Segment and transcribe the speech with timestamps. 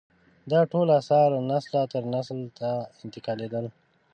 [0.51, 2.69] دا ټول اثار له نسله تر نسل ته
[3.03, 3.65] انتقالېدل.